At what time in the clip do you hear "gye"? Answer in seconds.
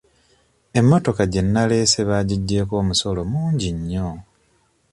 1.31-1.41